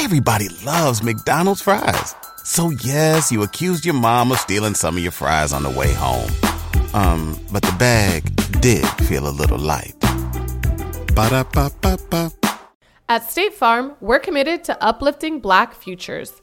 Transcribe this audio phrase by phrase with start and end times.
[0.00, 2.14] Everybody loves McDonald's fries.
[2.44, 5.92] So yes, you accused your mom of stealing some of your fries on the way
[5.92, 6.30] home.
[6.94, 8.22] Um, but the bag
[8.60, 9.96] did feel a little light.
[11.16, 12.30] Ba-da-ba-ba-ba.
[13.08, 16.42] At State Farm, we're committed to uplifting Black futures.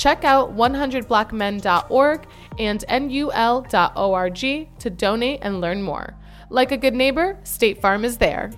[0.00, 2.26] Check out 100blackmen.org
[2.58, 4.38] and nul.org
[4.78, 6.16] to donate and learn more.
[6.48, 8.50] Like a good neighbor, State Farm is there.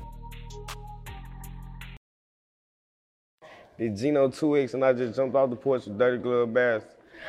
[3.76, 6.84] Did Gino 2X and I just jumped off the porch with dirty glove bass.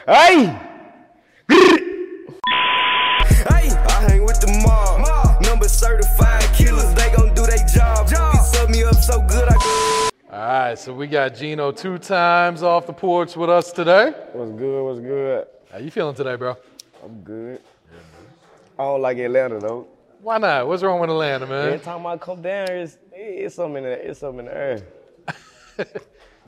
[0.05, 0.45] Hey!
[1.49, 1.65] Hey,
[3.49, 5.41] I hang with the mob.
[5.41, 8.07] Number certified killers, they gon' do their job.
[8.07, 12.63] He sub me up so good I All right, so we got Gino two times
[12.63, 14.15] off the porch with us today.
[14.31, 14.83] What's good?
[14.83, 15.45] What's good?
[15.71, 16.57] How you feeling today, bro?
[17.03, 17.61] I'm good.
[18.79, 19.85] I don't like Atlanta though.
[20.23, 20.67] Why not?
[20.67, 21.67] What's wrong with Atlanta, man?
[21.67, 24.81] Every time I come down, it's it's something in the it's something in the air.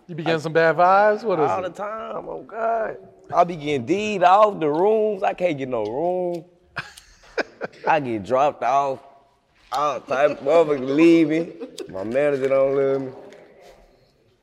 [0.08, 1.23] You be getting some bad vibes?
[1.23, 1.75] What is All the it?
[1.75, 2.28] time.
[2.28, 2.97] Oh God.
[3.31, 5.22] I be getting deed off the rooms.
[5.22, 6.45] I can't get no room.
[7.88, 9.00] I get dropped off.
[9.72, 11.53] All type of motherfuckers leaving.
[11.89, 13.11] My manager don't love me.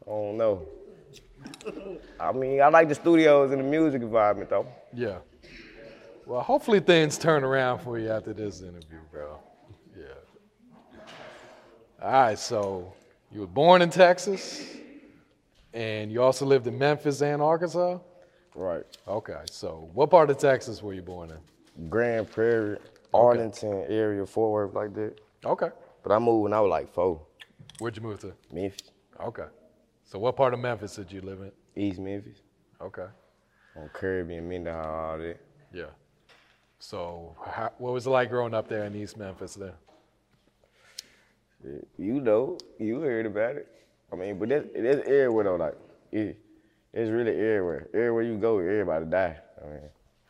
[0.07, 0.67] I don't know.
[2.21, 4.67] I mean, I like the studios and the music environment though.
[4.93, 5.19] Yeah.
[6.27, 9.39] Well, hopefully things turn around for you after this interview, bro.
[9.97, 10.05] Yeah.
[12.01, 12.93] All right, so
[13.31, 14.65] you were born in Texas,
[15.75, 17.99] and you also lived in Memphis and Arkansas?
[18.55, 18.85] Right.
[19.09, 21.89] Okay, so what part of Texas were you born in?
[21.89, 22.79] Grand Prairie,
[23.15, 25.21] Arlington area, Fort Worth, like that.
[25.45, 25.71] Okay.
[26.03, 27.21] But I moved when I was like four.
[27.79, 28.33] Where'd you move to?
[28.53, 29.45] Memphis, Okay.
[30.13, 31.51] So what part of Memphis did you live in?
[31.75, 32.43] East Memphis,
[32.83, 33.07] Okay.
[33.75, 35.41] on Kirby and Mendenhall, all that.
[35.73, 35.87] Yeah.
[36.79, 39.73] So how, what was it like growing up there in East Memphis then?
[41.97, 43.67] You know, you heard about it.
[44.13, 45.57] I mean, but that's, that's everywhere though.
[45.57, 45.79] Like,
[46.11, 46.39] it,
[46.93, 47.89] it's really everywhere.
[47.95, 49.39] Everywhere you go, everybody die.
[49.65, 49.81] I mean,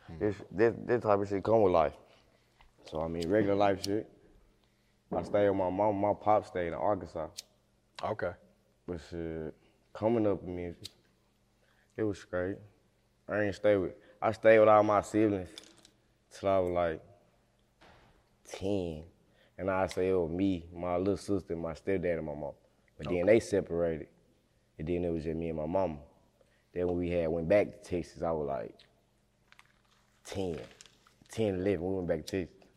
[0.07, 0.17] hmm.
[0.17, 1.93] this, this, this type of shit come with life.
[2.89, 4.09] So I mean, regular life shit.
[5.13, 5.99] I stayed with my mom.
[5.99, 7.27] My pop stayed in Arkansas.
[8.01, 8.31] Okay.
[8.87, 9.53] But shit,
[9.93, 10.89] coming up in Memphis,
[11.95, 12.57] it was great.
[13.29, 13.93] I ain't stay with.
[14.21, 15.49] I stayed with all my siblings
[16.31, 17.01] till I was like
[18.49, 19.03] ten,
[19.57, 22.53] and I say it was me, my little sister, my stepdad, and my mom.
[22.97, 24.07] But then they separated,
[24.77, 25.97] and then it was just me and my mama.
[26.73, 28.75] Then when we had went back to Texas, I was like
[30.25, 30.59] 10,
[31.31, 31.81] 10, 11.
[31.81, 32.67] We went back to Texas.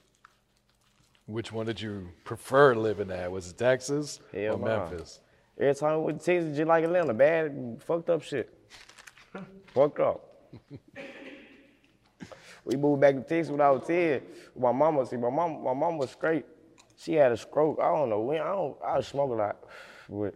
[1.27, 3.33] Which one did you prefer living at?
[3.33, 4.89] Was it Texas Hell or nah.
[4.89, 5.21] Memphis?
[5.59, 8.53] Every time we went to Texas, just like Atlanta, bad, fucked up shit.
[9.75, 10.51] fucked up.
[12.65, 14.23] we moved back to Texas when I was 10.
[14.59, 16.45] My mama, see, my mom, my mom was straight.
[16.99, 17.79] She had a stroke.
[17.81, 18.41] I don't know when.
[18.41, 18.77] I don't.
[18.85, 19.57] I was smoking like,
[20.09, 20.35] but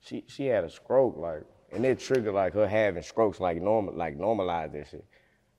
[0.00, 3.94] she she had a stroke like, and it triggered like her having strokes like normal
[3.94, 5.04] like normalized that shit.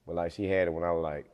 [0.08, 1.30] But like she had it when I was like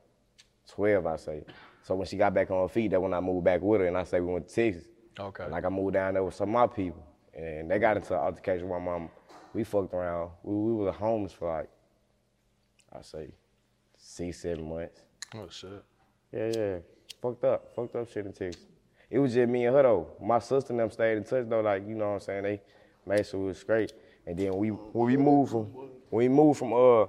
[0.70, 1.44] 12, I say.
[1.84, 3.88] So when she got back on her feet, that when I moved back with her,
[3.88, 4.88] and I say we went to Texas.
[5.20, 5.48] Okay.
[5.48, 8.20] Like I moved down there with some of my people, and they got into an
[8.20, 9.10] altercation with my mom.
[9.54, 10.32] We fucked around.
[10.44, 11.70] We, we were homeless for like,
[12.94, 13.32] I say,
[13.98, 15.02] six, seven months.
[15.36, 15.84] Oh shit.
[16.32, 16.78] Yeah, yeah.
[17.22, 17.76] Fucked up.
[17.76, 18.66] Fucked up shit in Texas.
[19.10, 20.08] It was just me and her though.
[20.22, 22.44] My sister and them stayed in touch though, like, you know what I'm saying?
[22.44, 22.62] They
[23.06, 23.94] made sure it was straight.
[24.26, 25.64] And then we when we moved from
[26.10, 27.06] when we moved from uh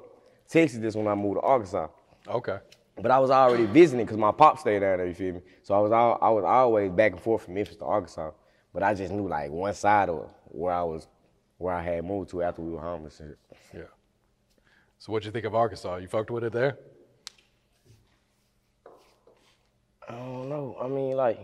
[0.48, 1.88] Texas, this when I moved to Arkansas.
[2.26, 2.58] Okay.
[3.00, 5.40] But I was already visiting because my pop stayed down there, you feel me?
[5.62, 8.32] So I was all, I was always back and forth from Memphis to Arkansas.
[8.72, 11.06] But I just knew like one side of where I was
[11.58, 13.20] where I had moved to after we were homeless.
[13.72, 13.82] Yeah.
[14.98, 15.96] So what'd you think of Arkansas?
[15.96, 16.78] You fucked with it there?
[20.08, 20.76] I don't know.
[20.80, 21.38] I mean, like,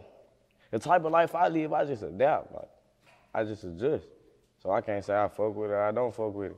[0.70, 2.52] the type of life I live, I just adapt.
[2.52, 2.68] Like,
[3.34, 4.06] I just adjust.
[4.62, 6.56] So I can't say I fuck with it or I don't fuck with it.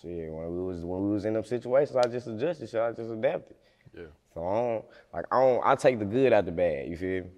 [0.00, 2.68] Shit, when we was when we was in them situations, I just adjusted.
[2.68, 3.56] Shit, I just adapted.
[3.96, 4.04] Yeah.
[4.32, 5.66] So I don't like I don't.
[5.66, 6.88] I take the good out the bad.
[6.88, 7.30] You feel me?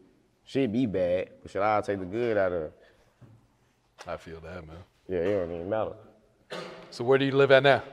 [0.51, 2.63] Shit be bad, but shit, I take the good out of.
[2.63, 2.73] it.
[4.05, 4.79] I feel that, man.
[5.09, 5.93] Yeah, it don't even matter.
[6.91, 7.85] So where do you live at now?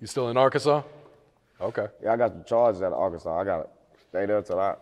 [0.00, 0.84] You still in Arkansas?
[1.60, 1.86] Okay.
[2.02, 3.38] Yeah, I got the charges out of Arkansas.
[3.38, 3.68] I gotta
[4.08, 4.76] stay there till I.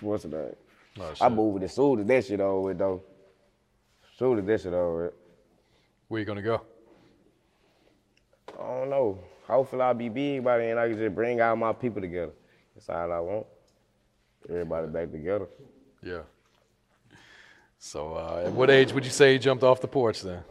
[0.00, 0.56] What's the name?
[0.98, 3.02] Oh, I moved as soon as that shit over with though.
[4.16, 5.14] Soon as that shit over with.
[6.08, 6.62] Where you gonna go?
[8.58, 9.18] I don't know.
[9.46, 10.78] Hopefully I'll be big by then.
[10.78, 12.32] I can just bring all my people together.
[12.74, 13.46] That's all I want.
[14.48, 15.48] Everybody back together.
[16.02, 16.22] Yeah.
[17.84, 20.44] So, uh, at what age would you say you jumped off the porch then?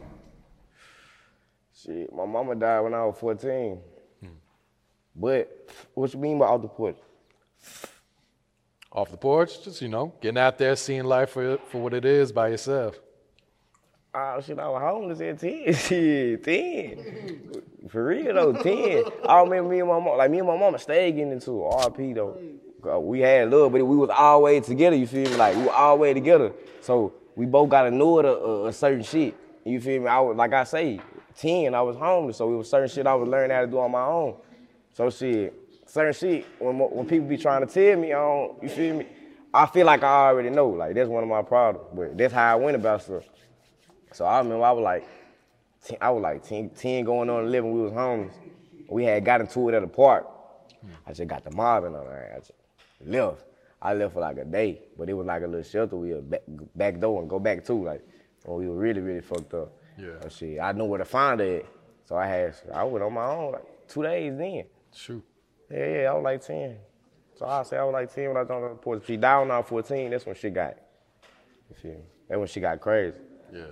[1.74, 3.80] Shit, my mama died when I was 14.
[5.16, 6.98] But what you mean by off the porch?
[8.92, 12.04] Off the porch, just you know, getting out there, seeing life for for what it
[12.04, 13.00] is by yourself.
[14.14, 15.72] Oh shit, I was homeless at 10.
[15.72, 17.88] Shit, 10.
[17.88, 19.04] For real though, 10.
[19.26, 22.14] I remember me and my mom, like me and my mama stayed getting into RP
[22.14, 23.00] though.
[23.00, 25.36] We had love, but we was always together, you feel me?
[25.36, 26.52] Like we were always together.
[26.82, 29.34] So we both got know it a, a, certain shit.
[29.64, 30.08] You feel me?
[30.08, 31.00] I was, like I say,
[31.38, 33.78] 10, I was homeless, so it was certain shit I was learning how to do
[33.78, 34.36] on my own.
[34.92, 35.54] So shit,
[35.86, 39.06] certain shit, when, when people be trying to tell me, I don't, you feel me?
[39.54, 40.68] I feel like I already know.
[40.68, 41.88] Like that's one of my problems.
[41.94, 43.24] But that's how I went about stuff.
[44.12, 45.08] So I remember I was like,
[45.86, 48.34] 10, I was like 10, 10 going on 11, we was homeless.
[48.88, 50.26] We had got into it at a park.
[51.06, 52.32] I just got the mobbing on there.
[52.34, 52.52] I just
[53.04, 53.44] left.
[53.84, 56.30] I left for like a day, but it was like a little shelter we would
[56.30, 56.42] back,
[56.76, 58.06] back door and go back to, like,
[58.44, 59.72] when we were really, really fucked up.
[59.98, 60.20] Yeah.
[60.22, 61.66] So shit, I knew where to find it.
[62.04, 64.64] So I had, I went on my own like two days then.
[64.94, 65.24] Shoot.
[65.70, 66.76] Yeah, yeah, I was like 10.
[67.34, 69.02] So I say I was like 10 when I on the porch.
[69.06, 70.76] She died when I was 14, that's when she got,
[71.68, 71.98] you feel me?
[72.28, 73.18] That's when she got crazy.
[73.52, 73.62] Yeah.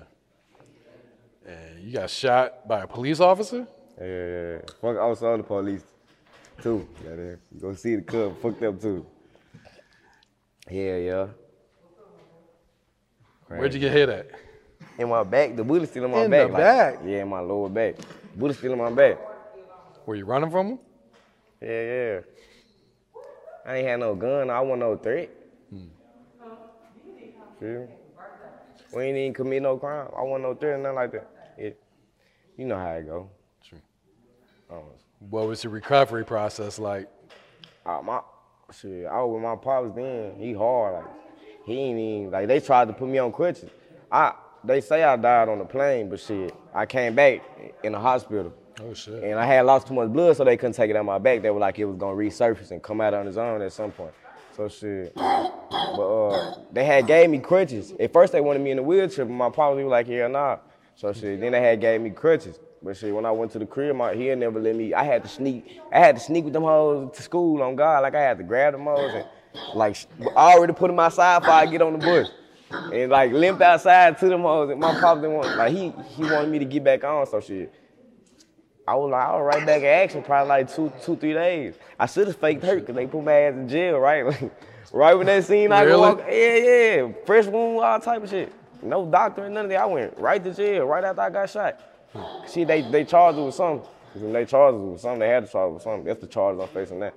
[1.47, 3.67] And you got shot by a police officer?
[4.01, 4.59] Yeah, yeah, yeah.
[4.81, 5.85] Fuck, I was on the police
[6.63, 6.89] too.
[7.05, 7.35] Yeah, yeah.
[7.53, 9.07] You go see the club, fucked up too.
[10.71, 11.27] Yeah, yeah.
[13.49, 14.29] Where'd you get hit at?
[14.99, 16.47] In my back, the bullet still in my In back.
[16.47, 16.99] the like- back?
[17.05, 17.97] Yeah, in my lower back.
[18.37, 19.19] Bullet still in my back.
[20.07, 20.79] Were you running from him?
[21.61, 22.21] Yeah, yeah.
[23.67, 24.51] I ain't had no gun.
[24.51, 25.31] I wasn't no threat.
[27.59, 27.87] Feel me?
[28.95, 30.09] We ain't even commit no crime.
[30.17, 31.29] I wasn't no threat, nothing like that.
[31.59, 31.83] It,
[32.57, 33.31] you know how it go.
[33.63, 33.79] True.
[35.29, 37.09] What was your recovery process like?
[37.85, 38.21] uh, my
[38.73, 40.35] shit, I was with my pops then.
[40.39, 41.13] He hard, like
[41.67, 43.71] he ain't even like they tried to put me on crutches.
[44.11, 44.35] I
[44.65, 47.43] they say I died on the plane, but shit, I came back
[47.83, 48.53] in the hospital.
[48.83, 49.23] Oh shit.
[49.23, 51.43] And I had lost too much blood, so they couldn't take it out my back.
[51.43, 53.93] They were like it was gonna resurface and come out on its own at some
[53.93, 54.13] point.
[54.57, 55.15] So shit.
[55.15, 57.93] But uh, they had gave me crutches.
[57.99, 60.59] At first they wanted me in a wheelchair, but my pops was like, yeah, nah.
[60.97, 61.41] So shit.
[61.41, 62.59] Then they had gave me crutches.
[62.83, 64.95] But shit, when I went to the crib, my he never let me.
[64.95, 65.81] I had to sneak.
[65.93, 68.03] I had to sneak with them hoes to school on God.
[68.03, 69.27] Like I had to grab them hoes and
[69.75, 69.97] like
[70.37, 72.31] I already put them outside before I get on the bus.
[72.93, 74.71] And like limp outside to them hoes.
[74.71, 77.27] And my pops didn't want like he he wanted me to get back on.
[77.27, 77.75] So shit.
[78.89, 81.75] I was like, I was right back in action probably like two, two, three days.
[81.99, 84.25] I should have faked hurt because they put my ass in jail, right?
[84.93, 86.01] Like, right when that scene, I Really?
[86.01, 88.53] walk, yeah, yeah, fresh wound, all type of shit.
[88.83, 89.81] No doctor and none of that.
[89.83, 91.79] I went right to jail right after I got shot.
[92.47, 93.89] See, they they charged with something.
[94.15, 96.05] When they charged with something, they had to charge with something.
[96.05, 97.13] That's the charge I'm facing now.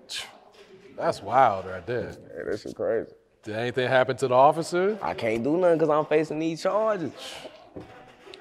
[0.96, 2.12] That's wild right there.
[2.38, 3.12] Yeah, that shit crazy.
[3.44, 4.98] Did anything happen to the officer?
[5.02, 7.12] I can't do nothing because I'm facing these charges.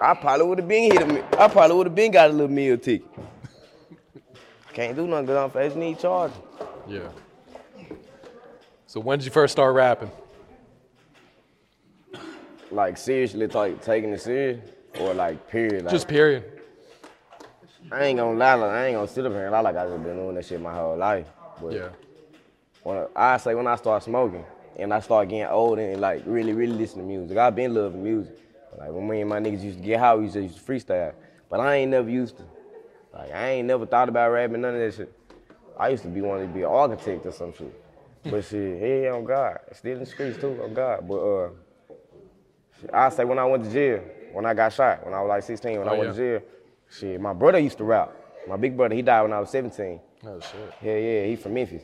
[0.01, 1.03] I probably would have been hit.
[1.03, 3.09] a I probably would have been got a little meal ticket.
[4.69, 6.37] I can't do nothing because I'm facing these charges.
[6.87, 7.09] Yeah.
[8.87, 10.11] So when did you first start rapping?
[12.73, 14.61] like seriously like taking it serious
[15.01, 16.45] or like period like Just period.
[17.91, 19.87] I ain't gonna lie like, I ain't gonna sit up here and lie like I
[19.87, 21.27] just been doing that shit my whole life.
[21.61, 21.89] But Yeah.
[22.83, 24.45] when I, I say when I start smoking
[24.79, 28.03] and I start getting older and like really really listen to music I've been loving
[28.03, 28.39] music.
[28.79, 30.73] Like when me and my niggas used to get high we used to, used to
[30.73, 31.13] freestyle.
[31.51, 32.45] But I ain't never used to
[33.13, 35.13] like I ain't never thought about rapping none of that shit.
[35.79, 37.75] I used to be wanting to be an architect or some shit.
[38.25, 41.07] But shit hey on God still in the streets too on God.
[41.07, 41.51] But uh
[42.93, 45.43] I say when I went to jail, when I got shot, when I was like
[45.43, 46.13] 16, when Oh, I went yeah.
[46.13, 46.49] to jail,
[46.91, 48.13] shit, my brother used to rap.
[48.49, 50.01] My big brother, he died when I was 17.
[50.25, 50.73] Oh shit.
[50.83, 51.83] Yeah, yeah, he from Memphis.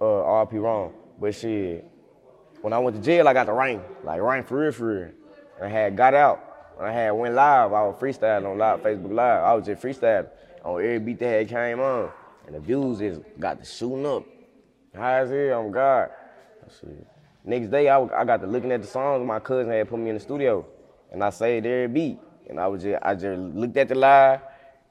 [0.00, 0.92] Uh, RP wrong.
[1.20, 1.84] But shit,
[2.60, 3.80] when I went to jail, I got the rain.
[4.04, 5.10] Like rain for real, for real.
[5.60, 6.44] And I had got out.
[6.76, 9.42] When I had went live, I was freestyling on live, Facebook Live.
[9.42, 10.28] I was just freestyling
[10.64, 12.10] on every beat that had came on.
[12.46, 14.22] And the views just got to shooting up.
[14.94, 16.10] High as hell, on God.
[16.80, 17.06] Shit.
[17.44, 20.10] Next day, I, I got to looking at the songs my cousin had put me
[20.10, 20.64] in the studio.
[21.12, 22.18] And I saved every beat.
[22.48, 24.40] And I was just, I just looked at the lie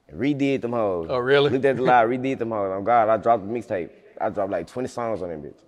[0.07, 1.07] and redid them hoes.
[1.09, 1.49] Oh, really?
[1.49, 2.71] Looked at the live, redid them hoes.
[2.71, 3.89] On God, I dropped the mixtape.
[4.19, 5.59] I dropped like 20 songs on that bitch.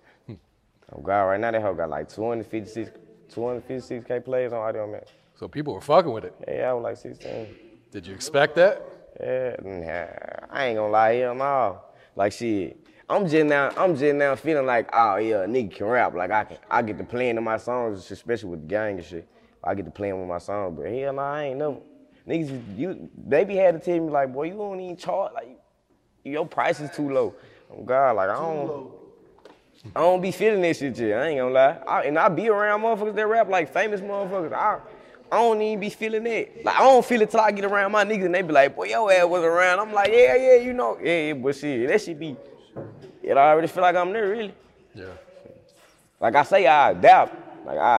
[0.92, 2.90] Oh God, right now that hoe got like 256,
[3.32, 5.06] 256k plays on Audiomack.
[5.36, 6.34] So people were fucking with it.
[6.48, 7.46] Yeah, I was like 16.
[7.92, 8.82] Did you expect that?
[9.20, 11.80] Yeah, nah, I ain't gonna lie, hell no.
[12.16, 12.76] Like shit,
[13.08, 16.14] I'm just now, I'm just now feeling like, oh yeah, a nigga can rap.
[16.14, 19.04] Like I can, I get to playing in my songs, especially with the gang and
[19.04, 19.28] shit.
[19.62, 21.76] I get to playing with my songs, but hell no, I ain't never.
[22.26, 25.58] Niggas, you, they be had to tell me like, boy, you don't even charge, like,
[26.24, 27.34] your price is too low.
[27.72, 28.92] Oh God, like I don't.
[29.96, 31.18] I don't be feeling that shit yet.
[31.18, 31.78] I ain't gonna lie.
[31.88, 34.52] I, and I be around motherfuckers that rap like famous motherfuckers.
[34.52, 34.78] I,
[35.32, 36.64] I don't even be feeling that.
[36.64, 38.76] Like I don't feel it till I get around my niggas and they be like,
[38.76, 39.78] boy, your ass was around.
[39.78, 42.36] I'm like, yeah, yeah, you know, yeah, yeah, but shit, that shit be.
[43.22, 44.54] It I already feel like I'm there, really.
[44.94, 45.06] Yeah.
[46.20, 47.66] Like I say, I adapt.
[47.66, 47.99] Like I.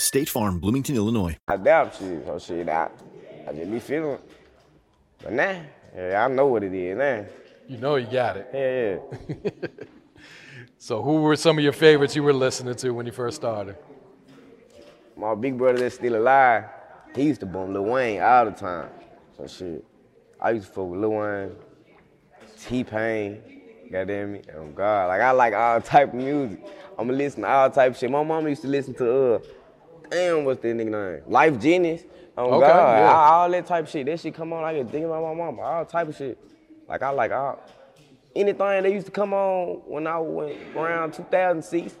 [0.00, 1.36] State Farm, Bloomington, Illinois.
[1.48, 2.24] I doubt shit.
[2.26, 2.88] So shit, I,
[3.48, 4.12] I just be feeling.
[4.14, 4.20] it.
[5.22, 5.62] But now,
[5.94, 7.24] yeah, I know what it is now.
[7.68, 8.50] You know you got it.
[8.52, 9.68] Yeah, yeah.
[10.82, 13.76] So who were some of your favorites you were listening to when you first started?
[15.14, 16.64] My big brother that's still alive,
[17.14, 18.88] he used to bump Lil Wayne all the time.
[19.36, 19.84] So shit,
[20.40, 21.52] I used to fuck with Lil Wayne,
[22.66, 23.42] T Pain,
[23.92, 26.64] goddamn me, oh God, like I like all type of music.
[26.98, 28.10] I'ma listen to all type of shit.
[28.10, 29.38] My mama used to listen to uh,
[30.10, 31.22] damn, what's that nigga name?
[31.32, 32.02] Lyfe Jennings.
[32.36, 33.12] Oh Okay, God, yeah.
[33.12, 34.06] all, all that type of shit.
[34.06, 36.38] That shit come on, I get thinking about my mama, all type of shit.
[36.88, 37.60] Like I like all
[38.34, 41.94] anything that used to come on when I went around 2006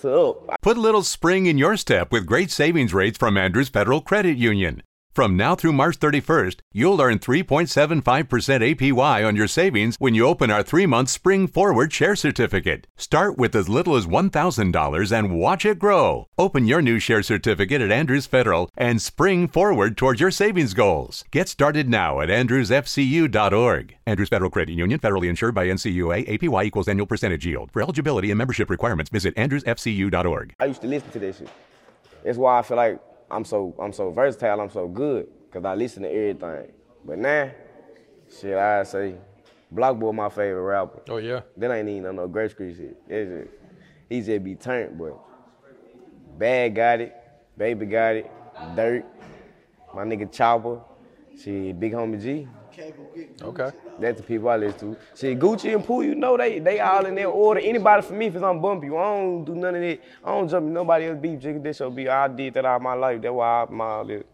[0.00, 0.56] to up.
[0.62, 4.36] Put a little spring in your step with great savings rates from Andrews Federal Credit
[4.36, 4.82] Union.
[5.16, 10.50] From now through March 31st, you'll earn 3.75% APY on your savings when you open
[10.50, 12.86] our three month Spring Forward Share Certificate.
[12.98, 16.26] Start with as little as $1,000 and watch it grow.
[16.36, 21.24] Open your new share certificate at Andrews Federal and spring forward towards your savings goals.
[21.30, 23.96] Get started now at andrewsfcu.org.
[24.04, 27.70] Andrews Federal Credit Union, federally insured by NCUA, APY equals annual percentage yield.
[27.72, 30.56] For eligibility and membership requirements, visit andrewsfcu.org.
[30.60, 31.42] I used to listen to this.
[32.22, 34.60] That's why I feel like I'm so I'm so versatile.
[34.60, 36.72] I'm so good because I listen to everything.
[37.04, 37.50] But now,
[38.40, 39.14] shit, I say,
[39.70, 41.02] Block Boy my favorite rapper.
[41.08, 41.40] Oh yeah.
[41.56, 43.08] That ain't even no Great Street shit.
[43.08, 43.50] Just,
[44.08, 45.18] he just be turned, but
[46.38, 47.14] Bad got it,
[47.56, 48.30] Baby got it,
[48.74, 49.04] Dirt,
[49.94, 50.82] my nigga Choppa,
[51.42, 52.46] shit, Big Homie G.
[53.42, 53.70] Okay.
[53.98, 55.00] That's the people I listen to.
[55.14, 57.60] Shit, Gucci and Pooh, you know they they all in their order.
[57.60, 60.00] Anybody for me, if it's on bump you, I don't do none of that.
[60.24, 61.62] I don't jump nobody else beef, jigga.
[61.62, 62.08] This show be.
[62.08, 63.22] I did that all my life.
[63.22, 64.24] That's why I my this.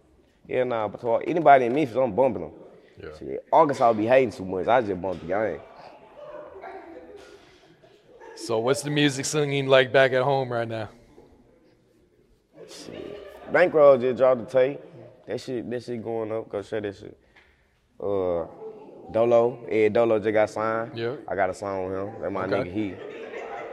[0.49, 0.89] Yeah, nah.
[0.89, 1.83] But to anybody in me?
[1.83, 2.53] Memphis, I'm bumping them.
[3.01, 3.09] Yeah.
[3.19, 4.67] Shit, Arkansas be hating too much.
[4.67, 5.61] I just bump the game.
[8.35, 10.89] So what's the music singing like back at home right now?
[13.53, 14.81] Bankroll just dropped the tape.
[15.27, 16.49] That shit, that shit going up.
[16.49, 17.17] Go share that shit.
[18.01, 18.47] Uh,
[19.13, 20.93] Dolo, Ed Dolo just got signed.
[20.97, 21.17] Yeah.
[21.29, 22.21] I got a song with him.
[22.23, 22.71] That my Okay.
[22.71, 22.95] nigga, he,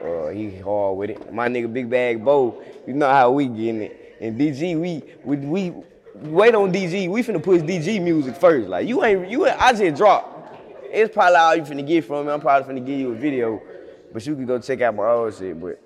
[0.06, 1.34] uh, he hard with it.
[1.34, 4.18] My nigga, Big Bag Bo, you know how we getting it.
[4.20, 5.74] And DG, we, we, we
[6.16, 7.10] wait on DG.
[7.10, 8.68] We finna push DG music first.
[8.68, 10.36] Like you ain't, you ain't, I just dropped.
[10.92, 12.34] It's probably all you finna get from me.
[12.34, 13.62] I'm probably finna give you a video,
[14.12, 15.60] but you can go check out my old shit.
[15.60, 15.80] But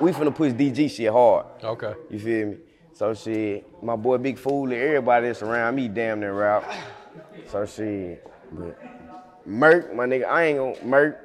[0.00, 1.46] we finna push DG shit hard.
[1.62, 1.92] Okay.
[2.08, 2.56] You feel me?
[2.94, 6.64] So shit, my boy Big Fool and everybody that's around me damn near rap.
[7.50, 8.16] So she,
[8.52, 8.78] but
[9.46, 11.20] Merk, my nigga, I ain't gonna Merk.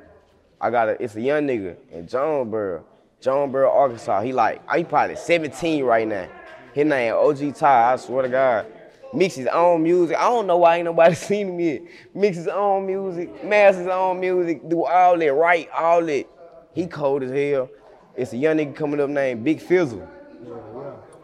[0.62, 2.84] I got a, it's a young nigga in Jonesboro,
[3.22, 4.22] Jonesboro, Arkansas.
[4.22, 6.28] He like, he probably 17 right now.
[6.74, 8.66] His name OG Ty, I swear to God.
[9.14, 10.18] Mix his own music.
[10.18, 11.82] I don't know why ain't nobody seen him yet.
[12.14, 16.26] Mix his own music, master his own music, do all that, write all that.
[16.74, 17.70] He cold as hell.
[18.16, 20.08] It's a young nigga coming up named Big Fizzle.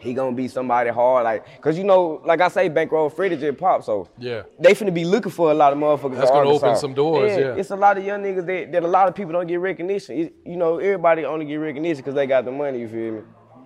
[0.05, 3.57] He gonna be somebody hard, like, cause you know, like I say, Bankroll Freddie just
[3.57, 4.43] pop, so Yeah.
[4.59, 6.17] they finna be looking for a lot of motherfuckers.
[6.17, 7.55] That's gonna open some doors, yeah.
[7.55, 10.17] It's a lot of young niggas that, that a lot of people don't get recognition.
[10.17, 12.79] It- you know, everybody only get recognition because they got the money.
[12.79, 13.21] You feel me?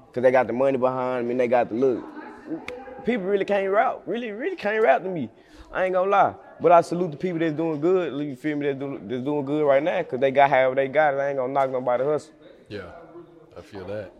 [0.07, 2.03] Because they got the money behind them and they got the look.
[3.05, 4.01] People really can't rap.
[4.05, 5.29] Really, really can't rap to me.
[5.71, 6.33] I ain't gonna lie.
[6.61, 8.13] But I salute the people that's doing good.
[8.21, 8.65] You feel me?
[8.67, 11.17] That's, do, that's doing good right now because they got however they got it.
[11.19, 12.33] I ain't gonna knock nobody hustle.
[12.67, 12.81] Yeah.
[13.57, 14.11] I feel that.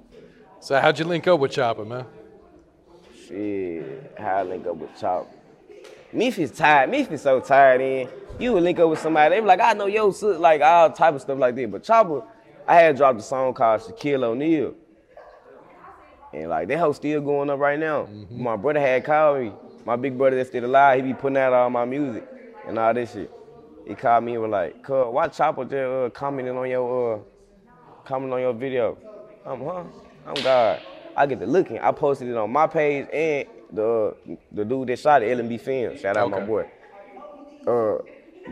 [0.61, 2.05] So how'd you link up with Choppa, man?
[3.27, 5.31] Shit, how I link up with Chop.
[6.11, 6.89] Memphis tired.
[6.89, 8.09] Memphis so tired in.
[8.39, 10.91] You would link up with somebody, they be like, I know yo, sis," like all
[10.91, 11.71] type of stuff like that.
[11.71, 12.25] But Choppa,
[12.67, 14.73] I had dropped a song called Shaquille O'Neal.
[16.33, 18.07] And like that hoe still going up right now.
[18.29, 19.53] My brother had called me.
[19.85, 22.27] My big brother that's still alive, he be putting out all my music
[22.67, 23.31] and all this shit.
[23.87, 27.19] He called me and was like, cuz, why Choppa just uh, commenting on your uh,
[28.03, 28.97] comment on your video.
[29.49, 29.83] I'm huh?
[30.27, 30.79] I'm God.
[31.17, 31.79] I get to looking.
[31.79, 34.15] I posted it on my page and the
[34.51, 35.97] the dude that shot it, LMB Film.
[35.97, 36.69] Shout out my boy.
[37.65, 37.97] Uh,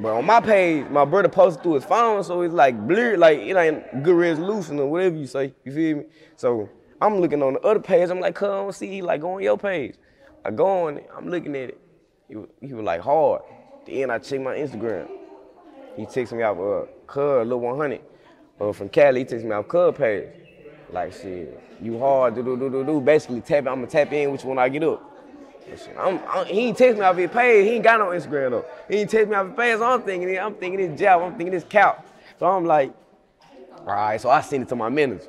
[0.01, 3.37] but on my page, my brother posted through his phone, so it's like blurred, like
[3.39, 5.53] it ain't good resolution or whatever you say.
[5.63, 6.03] You feel me?
[6.35, 6.67] So
[6.99, 8.09] I'm looking on the other page.
[8.09, 8.87] I'm like, cuz I don't see.
[8.87, 9.95] He like go on your page.
[10.43, 11.09] I go on it.
[11.15, 11.81] I'm looking at it.
[12.27, 13.43] He, wa- he was like hard.
[13.85, 15.07] Then I checked my Instagram.
[15.95, 18.01] He texted me off uh Cub Lil 100
[18.59, 19.19] uh, from Cali.
[19.21, 20.46] He texted me off Cub page.
[20.91, 23.01] Like shit, you hard, do do do do do.
[23.01, 23.67] Basically, tap.
[23.67, 25.03] I'ma tap in with you when I get up.
[25.97, 27.67] I'm, I'm, he ain't text me off his page.
[27.67, 28.65] He ain't got no Instagram though.
[28.87, 29.77] He ain't text me off his page.
[29.77, 31.21] So I'm thinking, I'm thinking this job.
[31.21, 32.03] I'm thinking this couch.
[32.39, 32.93] So I'm like,
[33.79, 34.19] all right.
[34.19, 35.27] So I sent it to my manager.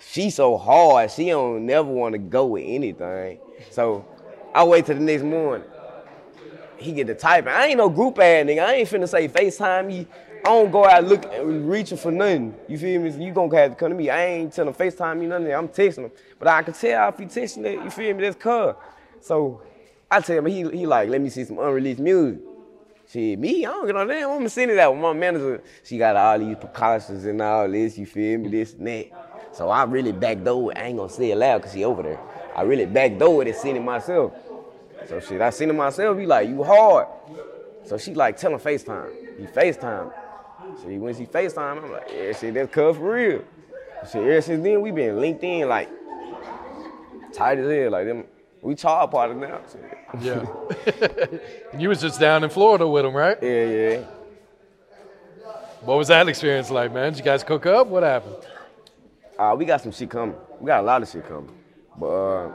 [0.00, 1.10] She so hard.
[1.10, 3.38] She don't never want to go with anything.
[3.70, 4.04] So
[4.54, 5.66] I wait till the next morning.
[6.76, 7.52] He get the typing.
[7.52, 8.64] I ain't no group ad nigga.
[8.64, 10.06] I ain't finna say FaceTime you.
[10.44, 12.54] I don't go out look reaching for nothing.
[12.68, 13.10] You feel me?
[13.24, 14.08] You gonna have to come to me.
[14.08, 15.52] I ain't telling FaceTime you nothing.
[15.52, 16.12] I'm texting him.
[16.38, 18.22] But I can tell if he texting it, you feel me?
[18.22, 18.74] That's cuz.
[19.20, 19.62] So
[20.10, 22.40] I tell him he he like, let me see some unreleased music.
[23.10, 24.30] Shit, me, I don't get no damn.
[24.30, 25.62] I'm gonna send it out with my manager.
[25.82, 28.48] She got all these precautions and all this, you feel me?
[28.48, 29.06] This and that.
[29.52, 30.78] So I really backdoor it.
[30.78, 32.20] I ain't gonna say it loud because he over there.
[32.54, 34.32] I really backdoor it and send it myself.
[35.06, 36.18] So shit, I seen it myself.
[36.18, 37.06] He like, you hard.
[37.84, 39.38] So she like, tell him FaceTime.
[39.38, 40.12] He FaceTime.
[40.82, 43.44] See, when she FaceTime, I'm like, yeah, shit, that's cuz for real.
[44.10, 45.88] Shit, ever since then, we been linked in like
[47.32, 47.90] tight as hell.
[47.90, 48.24] Like them,
[48.62, 49.60] we child partners now.
[49.70, 49.98] Shit.
[50.20, 51.78] Yeah.
[51.78, 53.38] you was just down in Florida with him, right?
[53.42, 54.04] Yeah, yeah.
[55.82, 57.12] What was that experience like, man?
[57.12, 57.86] Did you guys cook up?
[57.86, 58.36] What happened?
[59.38, 60.34] Uh, we got some shit coming.
[60.60, 61.54] We got a lot of shit coming.
[61.98, 62.52] But uh,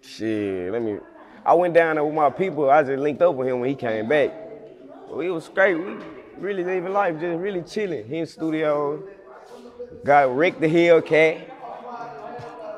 [0.00, 0.98] shit, let me.
[1.44, 2.70] I went down there with my people.
[2.70, 4.32] I just linked up with him when he came back.
[5.10, 5.74] We was great.
[5.74, 5.96] We
[6.38, 8.06] really living life, just really chilling.
[8.06, 9.02] He in studio.
[10.04, 11.50] Got Rick the Hellcat.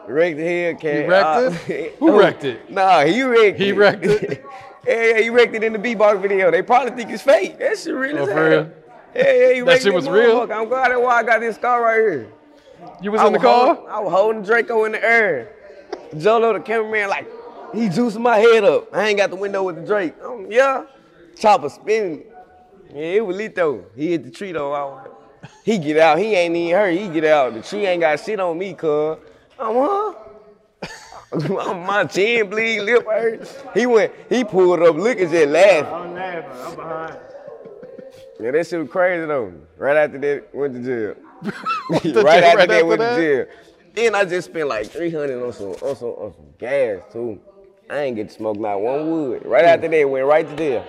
[0.07, 1.03] Rick the Hellcat.
[1.03, 1.97] He wrecked it?
[1.99, 2.71] Who wrecked it?
[2.71, 3.77] Nah, he wrecked He it.
[3.77, 4.45] wrecked it?
[4.87, 6.51] yeah, yeah, he wrecked it in the beatbox video.
[6.51, 7.59] They probably think it's fake.
[7.59, 8.71] That shit real Oh, for real?
[9.15, 10.43] Yeah, yeah, he That shit was real?
[10.43, 12.29] I'm glad that's why I got this car right here.
[13.03, 13.75] You was I in the car?
[13.75, 15.49] Holding, I was holding Draco in the air.
[16.17, 17.27] Jolo, the cameraman, like,
[17.75, 18.95] he juicing my head up.
[18.95, 20.15] I ain't got the window with the Drake.
[20.23, 20.85] Um, yeah.
[21.35, 22.25] Choppa spinning.
[22.95, 23.85] Yeah, it was lit though.
[23.95, 24.73] He hit the tree though.
[24.73, 25.07] I
[25.65, 26.19] he get out.
[26.19, 26.93] He ain't even hurt.
[26.93, 27.55] He get out.
[27.55, 29.19] The tree ain't got shit on me, cuz.
[29.59, 30.15] I'm, huh?
[31.75, 33.71] my chin bleed, lip hurt.
[33.75, 35.93] He went, he pulled up looking, just laughing.
[35.93, 36.51] I'm laughing.
[36.63, 37.19] I'm behind.
[38.39, 39.53] Yeah, that shit was crazy though.
[39.77, 41.15] Right after that, went to jail.
[41.91, 43.17] right jail after right that, after went that?
[43.17, 43.47] to jail.
[43.95, 47.41] Then I just spent like 300 on some, on some, on some gas too.
[47.89, 49.47] I ain't get to smoke not one wood.
[49.47, 49.71] Right hmm.
[49.71, 50.87] after that, went right to jail.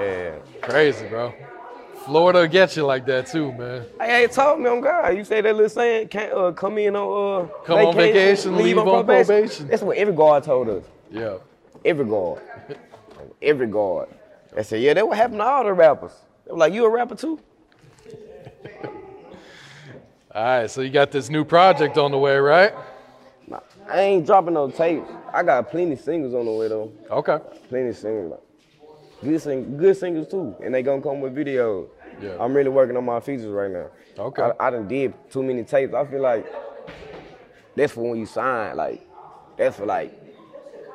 [0.00, 0.38] Yeah.
[0.62, 1.34] Crazy, bro.
[2.04, 3.84] Florida gets you like that too, man.
[4.00, 5.16] Hey, hey, told me on God.
[5.16, 8.78] You say that little saying, can't uh, come in on uh, Come on vacation, leave
[8.78, 9.68] on probation.
[9.68, 10.84] That's what every guard told us.
[11.10, 11.36] Yeah.
[11.84, 12.42] Every guard.
[13.42, 14.08] every guard.
[14.54, 16.12] They said, yeah, that what happened to all the rappers.
[16.46, 17.38] They were like, you a rapper too?
[20.32, 22.72] All right, so you got this new project on the way, right?
[23.48, 25.10] Nah, I ain't dropping no tapes.
[25.32, 26.92] I got plenty singles on the way though.
[27.10, 27.38] Okay.
[27.68, 28.40] Plenty singles.
[29.22, 31.88] Good sing, good singles too, and they gonna come with videos.
[32.22, 32.36] Yeah.
[32.40, 33.86] I'm really working on my features right now.
[34.18, 34.42] Okay.
[34.42, 35.94] I, I done did too many tapes.
[35.94, 36.46] I feel like
[37.76, 38.76] that's for when you sign.
[38.76, 39.06] Like
[39.56, 40.12] that's for like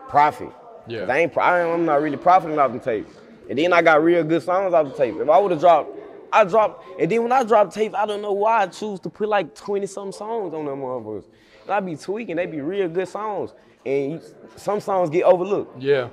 [0.09, 0.51] profit.
[0.87, 1.05] Yeah.
[1.09, 1.37] I ain't.
[1.37, 3.07] I, I'm not really profiting off the tape.
[3.49, 5.15] And then I got real good songs off the tape.
[5.15, 5.97] If I would have dropped,
[6.33, 6.83] I dropped.
[6.99, 9.53] And then when I dropped tape, I don't know why I choose to put like
[9.55, 11.25] 20 some songs on them motherfuckers.
[11.63, 12.37] And I be tweaking.
[12.37, 13.51] They be real good songs.
[13.85, 14.21] And you,
[14.55, 15.79] some songs get overlooked.
[15.81, 16.09] Yeah.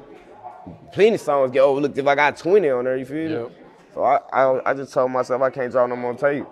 [0.93, 2.97] Plenty songs get overlooked if I got 20 on there.
[2.97, 3.35] You feel me?
[3.35, 3.53] Yep.
[3.95, 6.47] So I, I, I just told myself I can't drop no more tape.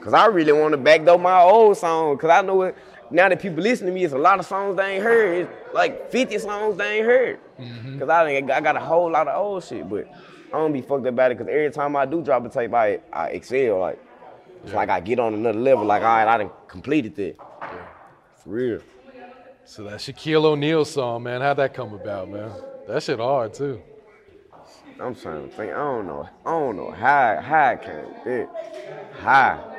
[0.00, 2.16] Cause I really want to backdoor my old song.
[2.16, 2.76] Cause I know it.
[3.10, 5.42] Now that people listen to me, it's a lot of songs they ain't heard.
[5.42, 7.40] It's like 50 songs they ain't heard.
[7.58, 7.98] Mm-hmm.
[7.98, 10.08] Cause I, I got a whole lot of old shit, but
[10.48, 11.38] I don't be fucked about it.
[11.38, 13.80] Cause every time I do drop a tape, I, I excel.
[13.80, 14.02] Like
[14.64, 15.84] it's like I get on another level.
[15.84, 17.38] Like all right, I done completed it.
[18.42, 18.80] For real.
[19.64, 22.50] So that Shaquille O'Neal song, man, how'd that come about, man?
[22.90, 23.80] That shit hard too.
[25.00, 25.72] I'm trying to think.
[25.72, 26.28] I don't know.
[26.44, 28.32] I don't know how how it came.
[28.32, 28.48] It,
[29.20, 29.76] how.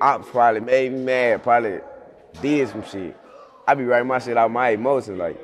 [0.00, 1.42] Ops probably made me mad.
[1.42, 1.80] Probably
[2.40, 3.14] did some shit.
[3.68, 5.18] I be writing my shit out my emotions.
[5.18, 5.38] Like,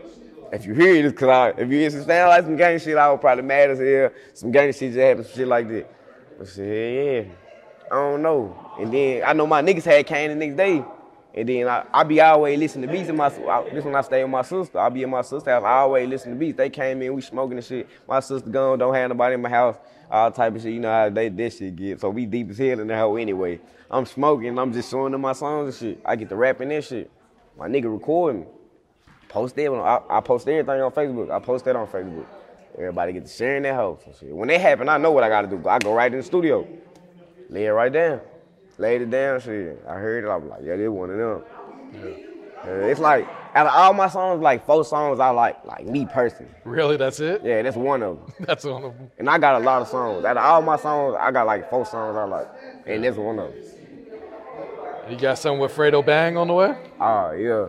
[0.50, 2.96] if you hear it's cause I, if you hear some sound like some gang shit,
[2.96, 4.10] I was probably mad as hell.
[4.32, 5.94] Some gang shit just happened, some shit like that.
[6.38, 7.32] But shit, yeah,
[7.92, 8.74] I don't know.
[8.80, 10.82] And then I know my niggas had came the next day.
[11.37, 14.01] And then I, I be always listening to beats in my I, this when I
[14.01, 14.79] stay with my sister.
[14.79, 15.64] I be in my sister's house.
[15.64, 16.57] I always listen to beats.
[16.57, 17.87] They came in, we smoking and shit.
[18.09, 19.77] My sister gone, don't have nobody in my house.
[20.11, 20.72] All type of shit.
[20.72, 22.01] You know how they this shit get.
[22.01, 23.61] So we deep as hell in the hole anyway.
[23.90, 24.59] I'm smoking.
[24.59, 26.03] I'm just showing them my songs and shit.
[26.07, 27.11] I get to rapping that shit.
[27.59, 28.46] My nigga recording me.
[29.29, 29.70] Post that.
[29.70, 31.31] I, I post everything on Facebook.
[31.31, 32.25] I post that on Facebook.
[32.79, 34.33] Everybody get to sharing that house and.
[34.37, 35.68] When that happen, I know what I gotta do.
[35.68, 36.66] I go right in the studio.
[37.51, 38.20] Lay it right down.
[38.78, 39.82] Laid it down, shit.
[39.88, 41.44] I heard it, I was like, yeah, this one of them.
[42.64, 46.04] Uh, It's like, Out of all my songs, like four songs I like, like me
[46.04, 46.52] personally.
[46.64, 47.40] Really, that's it?
[47.44, 48.34] Yeah, that's one of them.
[48.46, 49.10] That's one of them.
[49.18, 50.24] And I got a lot of songs.
[50.24, 52.48] Out of all my songs, I got like four songs I like,
[52.86, 53.62] and that's one of them.
[55.10, 56.76] You got something with Fredo Bang on the way?
[57.00, 57.68] Oh yeah.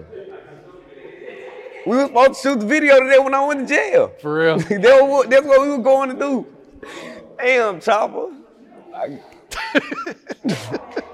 [1.85, 4.11] We was supposed to shoot the video today when I went to jail.
[4.21, 4.57] For real?
[4.59, 6.47] that was, that's what we were going to do.
[7.37, 8.35] Damn, Choppa.
[8.93, 9.19] I-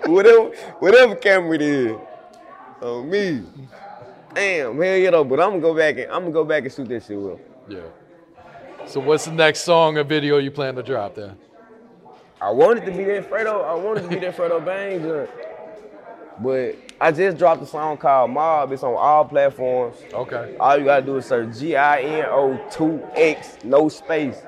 [0.06, 1.98] whatever, whatever camera it is.
[2.82, 3.44] On me.
[4.34, 5.24] Damn, hell yeah though.
[5.24, 7.40] But I'm gonna go back and I'm gonna go back and shoot that shit with.
[7.68, 7.80] Yeah.
[8.86, 11.38] So what's the next song or video you plan to drop then?
[12.42, 13.64] I wanted to be that Fredo.
[13.64, 15.28] I wanted to be that Fredo Bang.
[16.42, 18.72] But I just dropped a song called Mob.
[18.72, 19.96] It's on all platforms.
[20.12, 20.58] Okay.
[20.60, 24.42] All you gotta do is search G I N O 2 X, no space.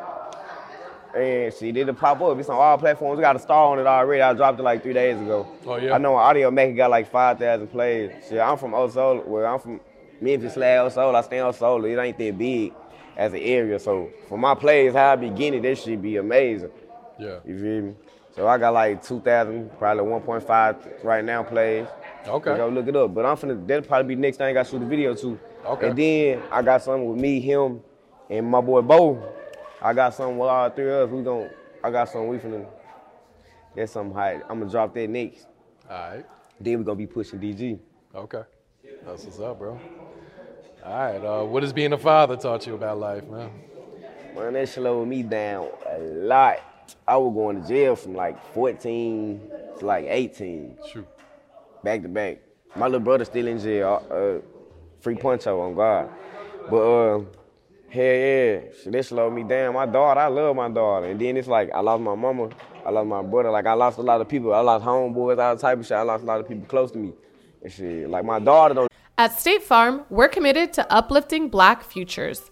[1.15, 2.38] And she did it pop up?
[2.38, 3.17] It's on all platforms.
[3.17, 4.21] We got a star on it already.
[4.21, 5.47] I dropped it like three days ago.
[5.65, 5.93] Oh, yeah?
[5.93, 8.12] I know Audiomack got like 5,000 plays.
[8.28, 9.21] Shit, I'm from Osceola.
[9.25, 9.80] Well, I'm from
[10.19, 11.19] Memphis slash Osceola.
[11.19, 11.88] I stay in Osceola.
[11.88, 12.73] It ain't that big
[13.15, 13.80] as an area.
[13.80, 16.71] So for my plays, how I be getting it, that should be amazing.
[17.17, 17.39] Yeah.
[17.45, 17.93] You feel me?
[18.36, 21.88] So I got like 2,000, probably 1.5 right now plays.
[22.28, 22.58] Okay.
[22.58, 23.13] Go look it up.
[23.13, 25.39] But I'm finna, that'll probably be next thing I shoot the video to.
[25.65, 25.88] Okay.
[25.88, 27.80] And then I got something with me, him,
[28.30, 29.32] and my boy Bo.
[29.86, 31.15] I got something with all three of us.
[31.15, 31.48] We gon'
[31.84, 32.65] I got something we finna,
[33.76, 34.41] that's something hot.
[34.50, 35.45] I'm gonna drop that next.
[35.88, 36.26] All right.
[36.60, 37.78] Then we gonna be pushing DG.
[38.15, 38.41] Okay.
[39.06, 39.80] That's what's up, bro.
[40.84, 41.17] All right.
[41.17, 43.52] Uh, what has being a father taught you about life, man?
[44.36, 46.62] Man, that slowed me down a lot.
[47.08, 50.78] I was going to jail from like 14 to like 18.
[50.91, 51.08] Shoot.
[51.84, 52.39] Back to back.
[52.76, 54.04] My little brother still in jail.
[54.10, 54.43] Uh,
[55.00, 56.10] free puncho on God.
[56.71, 57.24] But uh,
[57.95, 59.73] hell yeah, shit, that slowed me down.
[59.73, 61.08] My daughter, I love my daughter.
[61.08, 62.49] And then it's like I lost my mama.
[62.86, 63.49] I lost my brother.
[63.49, 64.53] Like I lost a lot of people.
[64.53, 65.97] I lost homeboys, all type of shit.
[65.97, 67.13] I lost a lot of people close to me.
[67.63, 68.91] And shit, like my daughter don't.
[69.17, 72.51] At State Farm, we're committed to uplifting Black futures.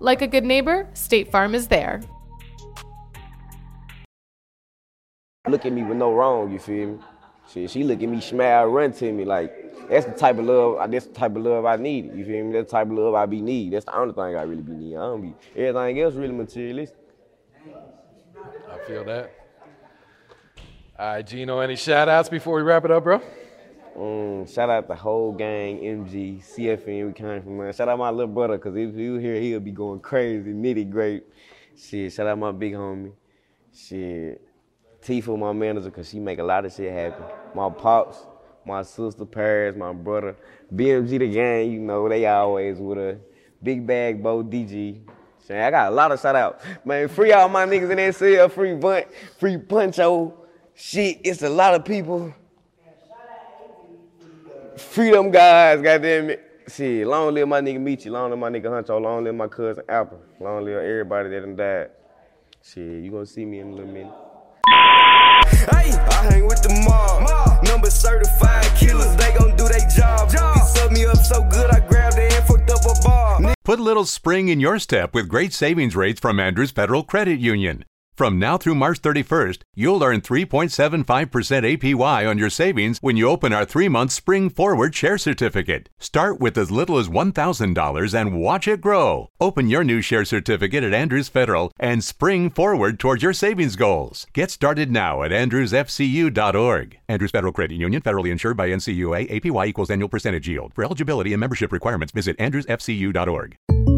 [0.00, 2.00] Like a good neighbor, State Farm is there.
[5.48, 6.98] look at me with no wrong, you feel me?
[7.50, 9.24] She, she look at me, smile, run to me.
[9.24, 12.14] Like, that's the type of love, that's the type of love I need.
[12.14, 12.52] You feel me?
[12.52, 13.72] That's the type of love I be need.
[13.72, 14.96] That's the only thing I really be need.
[14.96, 16.98] I don't be, everything else really materialistic.
[18.70, 19.32] I feel that.
[20.98, 23.22] All right, Gino, any shout outs before we wrap it up, bro?
[23.98, 27.72] Mm, shout out the whole gang, MG, CFN, we came from, man.
[27.72, 31.24] Shout out my little brother, because if was here, he'll be going crazy, nitty great.
[31.76, 33.10] Shit, shout out my big homie.
[33.74, 34.40] Shit.
[35.02, 37.24] Tifa, my manager, because she make a lot of shit happen.
[37.56, 38.24] My pops,
[38.64, 40.36] my sister Paris, my brother.
[40.72, 43.16] BMG the gang, you know, they always with us.
[43.60, 45.00] Big Bag Bo DG.
[45.44, 46.60] Shit, I got a lot of shout out.
[46.84, 49.08] Man, free all my niggas in that cell, free Bunt,
[49.40, 50.34] free Puncho.
[50.76, 52.32] Shit, it's a lot of people.
[54.98, 56.64] Freedom guys, goddamn it.
[56.66, 59.84] Shit, long live my nigga Michi, long live my nigga Huncho, long live my cousin
[59.88, 61.90] Apple, long live everybody that done died.
[62.64, 64.12] Shit, you gonna see me in a little minute.
[65.70, 67.64] Hey, I hang with the mob.
[67.64, 70.32] Number certified killers, they gon' do their job.
[70.32, 73.54] He sucked me up so good, I grabbed it and fucked up a bar.
[73.64, 77.38] Put a little spring in your step with great savings rates from Andrews Federal Credit
[77.38, 77.84] Union.
[78.18, 83.52] From now through March 31st, you'll earn 3.75% APY on your savings when you open
[83.52, 85.88] our three month Spring Forward Share Certificate.
[86.00, 89.30] Start with as little as $1,000 and watch it grow.
[89.40, 94.26] Open your new share certificate at Andrews Federal and spring forward towards your savings goals.
[94.32, 96.98] Get started now at andrewsfcu.org.
[97.08, 100.74] Andrews Federal Credit Union, federally insured by NCUA, APY equals annual percentage yield.
[100.74, 103.97] For eligibility and membership requirements, visit andrewsfcu.org.